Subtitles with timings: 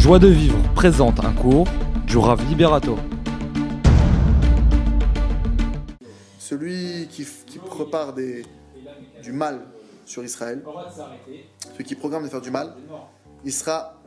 [0.00, 1.66] Joie de vivre présente un cours
[2.06, 2.96] du Rav Liberato.
[6.38, 7.26] Celui qui,
[7.58, 9.60] prépare du mal
[10.06, 10.64] sur Israël,
[11.72, 12.72] celui qui programme de faire du mal,
[13.44, 14.00] il sera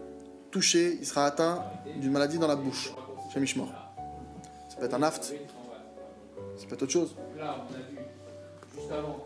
[0.50, 1.64] touché, il sera atteint
[1.98, 2.92] d'une maladie dans la bouche.
[3.32, 3.46] Chez.
[3.46, 5.26] Ça peut être un aft,
[6.58, 7.16] ça peut être autre chose.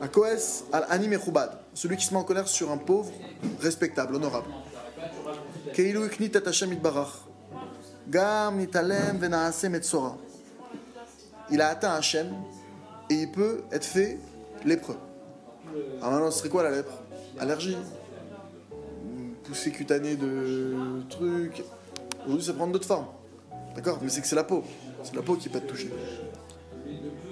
[0.01, 3.13] Un koes al-anim echubad, celui qui se met en colère sur un pauvre,
[3.61, 4.49] respectable, honorable.
[11.51, 12.33] Il a atteint Hachem
[13.11, 14.17] et il peut être fait
[14.65, 14.97] lépreux.
[15.99, 17.03] Alors maintenant, ce serait quoi la lèpre
[17.39, 17.77] Allergie
[19.43, 20.73] Poussée cutanée de
[21.09, 21.63] trucs.
[22.25, 23.07] Aujourd'hui, ça prend d'autres formes.
[23.75, 24.63] D'accord Mais c'est que c'est la peau.
[25.03, 25.93] C'est la peau qui peut être touchée.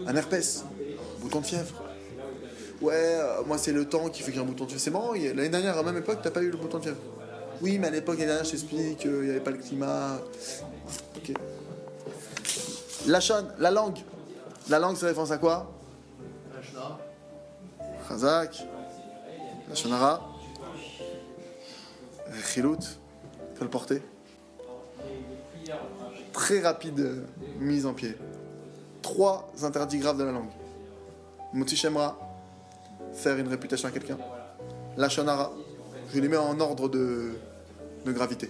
[0.05, 0.63] Un herpès,
[1.19, 1.83] bouton de fièvre.
[2.79, 4.83] Ouais, moi c'est le temps qui fait que j'ai un bouton de fièvre.
[4.83, 7.14] C'est marrant, l'année dernière, à la même époque, t'as pas eu le bouton de fièvre.
[7.61, 10.17] Oui, mais à l'époque, je t'explique, il n'y avait pas le climat.
[11.17, 11.33] Ok.
[13.07, 13.99] La chaîne, la langue.
[14.69, 15.71] La langue, c'est référence à quoi?
[18.07, 18.65] Khazak.
[19.69, 20.21] La shonara.
[22.43, 22.79] Chilout.
[23.55, 24.01] Faut le porter.
[26.33, 27.25] Très rapide euh,
[27.59, 28.17] mise en pied.
[29.01, 30.49] Trois interdits graves de la langue.
[31.53, 32.17] Moti Shemra,
[33.13, 34.17] faire une réputation à quelqu'un.
[34.97, 35.53] La shonara,
[36.13, 37.35] je les mets en ordre de,
[38.05, 38.49] de gravité.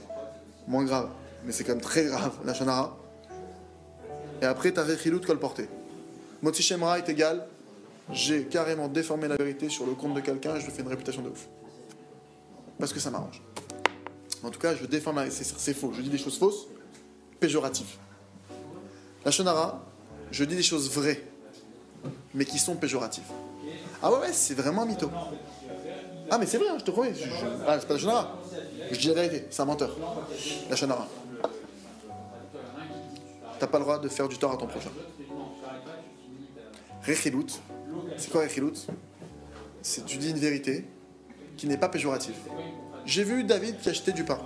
[0.68, 1.10] Moins grave,
[1.46, 2.98] mais c'est quand même très grave, la shonara.
[4.42, 5.68] Et après, t'avais Chilout colporté.
[6.42, 7.48] Moti Shemra est égal,
[8.12, 10.90] j'ai carrément déformé la vérité sur le compte de quelqu'un et je lui fais une
[10.90, 11.48] réputation de ouf.
[12.78, 13.42] Parce que ça m'arrange.
[14.44, 15.32] En tout cas, je déforme la...
[15.32, 16.68] C'est faux, je dis des choses fausses,
[17.40, 17.96] péjoratives.
[19.24, 19.84] La shonara,
[20.32, 21.24] je dis des choses vraies,
[22.34, 23.24] mais qui sont péjoratives.
[24.04, 25.10] Ah ouais, ouais, c'est vraiment un mytho.
[26.30, 27.14] Ah, mais c'est vrai, hein, je te promets.
[27.14, 27.24] je-
[27.68, 28.38] Ah, c'est pas la shonara.
[28.92, 29.96] Je dis la vérité, c'est un menteur.
[30.70, 31.08] La shonara.
[33.60, 34.90] T'as pas le droit de faire du tort à ton prochain.
[37.08, 37.46] Rechilut,
[38.18, 38.74] c'est quoi Rechilut
[39.82, 40.86] C'est tu dis une vérité
[41.58, 42.36] qui n'est pas péjorative.
[43.06, 44.40] J'ai vu David qui achetait du pain.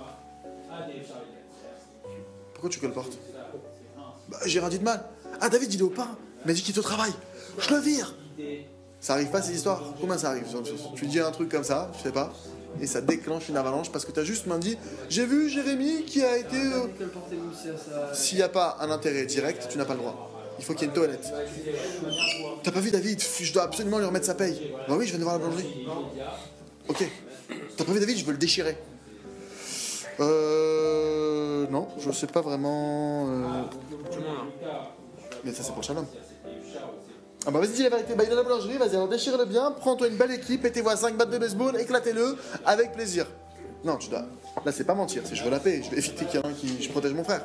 [2.52, 3.16] Pourquoi tu colportes
[4.28, 5.02] bah, J'ai rien dit de mal.
[5.40, 6.08] Ah, David, il est au pain.
[6.44, 7.12] Il m'a dit qu'il est au travail.
[7.58, 8.14] Je le vire.
[9.00, 10.44] Ça arrive pas ces histoires Combien ça arrive
[10.94, 12.32] Tu dis un truc comme ça, je sais pas,
[12.80, 14.76] et ça déclenche une avalanche parce que tu as juste dit
[15.08, 16.56] J'ai vu Jérémy qui a été.
[16.56, 16.86] euh,
[18.12, 20.26] S'il n'y a pas un intérêt direct, tu n'as pas le droit.
[20.58, 21.32] Il faut qu'il y ait une toilette.
[22.62, 24.72] T'as pas vu David Je dois absolument lui remettre sa paye.
[24.86, 25.86] Bah oui, je viens de voir la boulangerie.
[26.88, 27.08] Ok.
[27.78, 28.76] T'as pas vu David Je veux le déchirer.
[30.20, 31.66] Euh.
[31.70, 33.26] Non, je sais pas vraiment.
[33.30, 33.62] euh,
[35.44, 36.04] Mais ça, c'est pour shalom.
[37.46, 38.14] Ah bah vas-y, dis la vérité.
[38.14, 40.90] Bah il est à la boulangerie, vas-y, alors déchire-le bien, prends-toi une belle équipe, mettez-vous
[40.90, 42.36] à 5 battes de baseball, éclatez-le
[42.66, 43.26] avec plaisir.
[43.82, 44.24] Non, tu dois.
[44.64, 46.46] Là, c'est pas mentir, c'est je veux la paix, je vais éviter qu'il y en
[46.46, 46.82] ait un qui.
[46.82, 47.42] Je protège mon frère.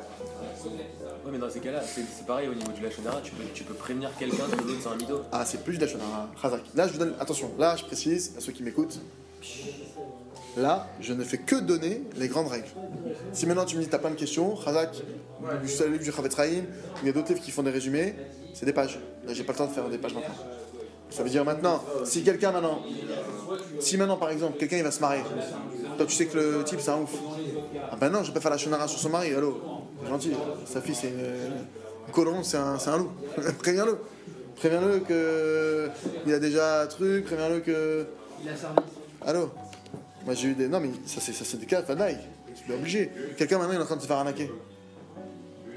[0.66, 3.64] Ouais, mais dans ces cas-là, c'est c'est pareil au niveau du lachonara, tu peux, tu
[3.64, 5.22] peux prévenir quelqu'un que l'autre c'est un mytho.
[5.32, 6.60] Ah, c'est plus du Dachonara, Khazak.
[6.74, 7.14] Là, je vous donne.
[7.18, 9.00] Attention, là, je précise à ceux qui m'écoutent.
[10.56, 12.68] Là, je ne fais que donner les grandes règles.
[13.32, 16.64] Si maintenant tu me dis, t'as plein de questions, Khazak, du livre du Chavetz Chaim,
[17.02, 18.14] il y a d'autres livres qui font des résumés,
[18.54, 18.98] c'est des pages.
[19.26, 20.34] Là, j'ai pas le temps de faire des pages maintenant.
[21.10, 22.80] Ça veut dire maintenant, si quelqu'un maintenant,
[23.80, 25.22] si maintenant par exemple, quelqu'un il va se marier,
[25.96, 27.14] toi tu sais que le type c'est un ouf.
[27.92, 29.60] Ah ben non, je vais pas faire la shonara sur son mari, allô,
[30.02, 30.32] c'est gentil,
[30.66, 33.12] sa fille c'est une, colombe, c'est un, c'est un loup.
[33.58, 33.98] Préviens-le.
[34.56, 35.88] Préviens-le que
[36.26, 38.06] il a déjà un truc, préviens-le que.
[38.42, 38.76] Il a servi.
[39.24, 39.50] Allô
[40.26, 40.68] Moi j'ai eu des.
[40.68, 42.18] Non mais ça c'est ça c'est des cas, Fanaï.
[42.54, 43.10] Tu es obligé.
[43.38, 44.50] Quelqu'un maintenant il est en train de se faire arnaquer.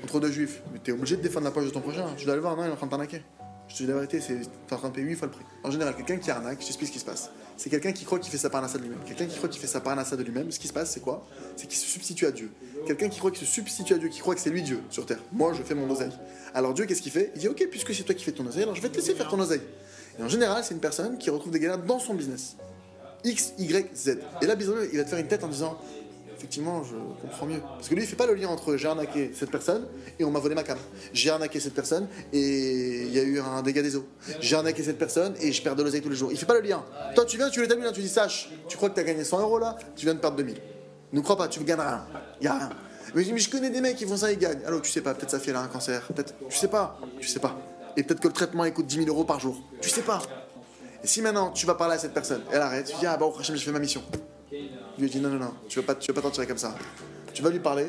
[0.03, 0.61] Entre deux juifs.
[0.73, 2.07] Mais t'es obligé de défendre la poche de ton prochain.
[2.17, 3.21] Tu dois le voir, non, il est en train de t'arnaquer.
[3.67, 5.45] Je te dis la vérité, c'est t'es en train de payer 8 fois le prix.
[5.63, 7.29] En général, quelqu'un qui arnaque, je t'explique ce qui se passe.
[7.55, 8.99] C'est quelqu'un qui croit qu'il fait sa parnassa de lui-même.
[9.05, 11.27] Quelqu'un qui croit qu'il fait sa parnassa de lui-même, ce qui se passe, c'est quoi?
[11.55, 12.49] C'est qu'il se substitue à Dieu.
[12.87, 15.05] Quelqu'un qui croit qu'il se substitue à Dieu, qui croit que c'est lui Dieu sur
[15.05, 15.19] terre.
[15.33, 16.11] Moi, je fais mon oseille.
[16.55, 17.31] Alors Dieu, qu'est-ce qu'il fait?
[17.35, 19.13] Il dit Ok, puisque c'est toi qui fais ton oseille, alors je vais te laisser
[19.13, 19.61] faire ton oseille.
[20.17, 22.55] Et en général, c'est une personne qui retrouve des galères dans son business.
[23.23, 24.19] X, Y, Z.
[24.41, 25.77] Et là, bizarrement, il va te faire une tête en disant
[26.39, 27.59] Effectivement, je comprends mieux.
[27.59, 29.85] Parce que lui, il fait pas le lien entre j'ai arnaqué cette personne
[30.17, 30.77] et on m'a volé ma cam.
[31.11, 34.05] J'ai arnaqué cette personne et il y a eu un dégât des eaux.
[34.39, 36.31] J'ai arnaqué cette personne et je perds de l'oseille tous les jours.
[36.31, 36.85] Il fait pas le lien.
[37.13, 39.41] Toi, tu viens, tu l'établis tu dis Sache, tu crois que tu as gagné 100
[39.41, 40.55] euros là Tu viens de perdre 2000.
[41.11, 42.05] Ne crois pas, tu ne gagnes rien.
[42.39, 42.69] Il a rien.
[43.13, 44.61] Mais, mais je connais des mecs qui font ça, ils gagnent.
[44.65, 46.07] Alors, tu sais pas, peut-être sa fille elle a un cancer.
[46.07, 46.97] Peut-être, tu sais pas.
[47.19, 47.59] Tu sais pas.
[47.97, 49.61] Et peut-être que le traitement il coûte 10 000 euros par jour.
[49.81, 50.21] Tu sais pas.
[51.03, 53.25] Et si maintenant tu vas parler à cette personne, elle arrête, tu dis Ah bah,
[53.27, 54.03] oh, Hachem, j'ai fait ma mission.
[54.51, 56.75] Il lui dit Non, non, non, tu vas pas, vas pas t'en tirer comme ça.
[57.33, 57.87] Tu vas lui parler,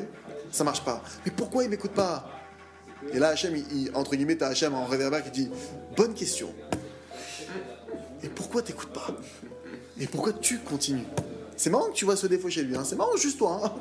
[0.51, 1.01] ça marche pas.
[1.25, 2.29] Mais pourquoi il m'écoute pas?
[3.11, 3.55] Et là, Hachem,
[3.93, 5.49] entre guillemets, t'as Hachem en réverbère qui dit
[5.97, 6.53] Bonne question.
[8.23, 9.07] Et pourquoi t'écoutes pas?
[9.99, 11.05] Et pourquoi tu continues?
[11.57, 12.83] C'est marrant que tu vois ce défaut chez lui, hein.
[12.83, 13.61] c'est marrant, juste toi.
[13.63, 13.71] Hein.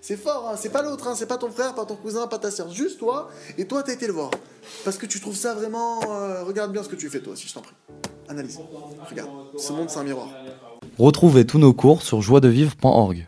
[0.00, 0.56] C'est fort, hein.
[0.56, 3.28] c'est pas l'autre, c'est pas ton frère, pas ton cousin, pas ta soeur, juste toi.
[3.56, 4.30] Et toi, t'as été le voir.
[4.84, 6.00] Parce que tu trouves ça vraiment.
[6.08, 7.74] Euh, regarde bien ce que tu fais, toi, si je t'en prie
[8.28, 8.60] analyse.
[9.08, 10.28] Regarde, ce monde c'est un miroir.
[10.98, 13.26] Retrouvez tous nos cours sur joiedevivre.org.